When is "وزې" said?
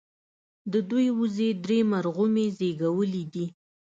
1.19-1.49